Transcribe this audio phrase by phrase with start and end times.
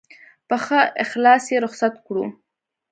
[0.47, 2.25] په ښه اخلاص یې رخصت کړو.